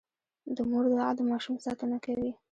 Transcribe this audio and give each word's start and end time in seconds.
د 0.55 0.57
مور 0.69 0.85
دعا 0.91 1.09
د 1.15 1.19
ماشوم 1.31 1.55
ساتنه 1.65 1.97
کوي. 2.05 2.31